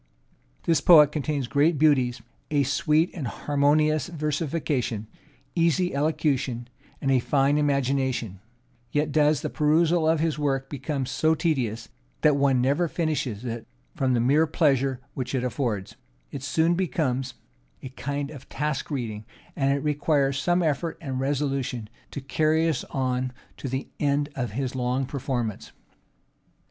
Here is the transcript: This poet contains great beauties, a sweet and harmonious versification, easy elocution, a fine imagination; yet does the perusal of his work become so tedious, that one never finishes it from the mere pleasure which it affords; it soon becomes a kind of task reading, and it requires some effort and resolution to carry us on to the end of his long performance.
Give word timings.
This 0.63 0.81
poet 0.81 1.11
contains 1.11 1.45
great 1.45 1.77
beauties, 1.77 2.23
a 2.49 2.63
sweet 2.63 3.11
and 3.13 3.27
harmonious 3.27 4.07
versification, 4.07 5.05
easy 5.53 5.93
elocution, 5.93 6.67
a 7.03 7.19
fine 7.19 7.59
imagination; 7.59 8.39
yet 8.91 9.11
does 9.11 9.41
the 9.43 9.49
perusal 9.51 10.09
of 10.09 10.19
his 10.19 10.39
work 10.39 10.71
become 10.71 11.05
so 11.05 11.35
tedious, 11.35 11.87
that 12.21 12.35
one 12.35 12.61
never 12.61 12.87
finishes 12.87 13.45
it 13.45 13.67
from 13.95 14.13
the 14.15 14.19
mere 14.19 14.47
pleasure 14.47 14.99
which 15.13 15.35
it 15.35 15.43
affords; 15.43 15.95
it 16.31 16.41
soon 16.41 16.73
becomes 16.73 17.35
a 17.83 17.89
kind 17.89 18.31
of 18.31 18.49
task 18.49 18.89
reading, 18.89 19.23
and 19.55 19.71
it 19.71 19.83
requires 19.83 20.39
some 20.39 20.63
effort 20.63 20.97
and 20.99 21.19
resolution 21.19 21.87
to 22.09 22.21
carry 22.21 22.67
us 22.67 22.83
on 22.89 23.31
to 23.55 23.69
the 23.69 23.87
end 23.99 24.29
of 24.33 24.53
his 24.53 24.73
long 24.73 25.05
performance. 25.05 25.71